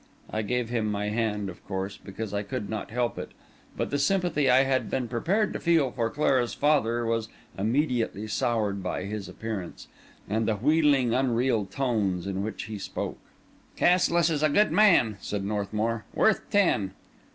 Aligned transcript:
I 0.31 0.41
gave 0.41 0.69
him 0.69 0.87
my 0.91 1.09
hand, 1.09 1.47
of 1.47 1.63
course, 1.67 1.95
because 1.95 2.33
I 2.33 2.41
could 2.41 2.71
not 2.71 2.89
help 2.89 3.19
it; 3.19 3.29
but 3.77 3.91
the 3.91 3.99
sympathy 3.99 4.49
I 4.49 4.63
had 4.63 4.89
been 4.89 5.07
prepared 5.07 5.53
to 5.53 5.59
feel 5.59 5.91
for 5.91 6.09
Clara's 6.09 6.55
father 6.55 7.05
was 7.05 7.29
immediately 7.55 8.25
soured 8.27 8.81
by 8.81 9.03
his 9.03 9.29
appearance, 9.29 9.87
and 10.27 10.47
the 10.47 10.55
wheedling, 10.55 11.13
unreal 11.13 11.67
tones 11.67 12.25
in 12.25 12.41
which 12.41 12.63
he 12.63 12.79
spoke. 12.79 13.19
"Cassilis 13.77 14.31
is 14.31 14.41
a 14.41 14.49
good 14.49 14.71
man," 14.71 15.17
said 15.21 15.43
Northmour; 15.45 16.05
"worth 16.15 16.49
ten." 16.49 16.95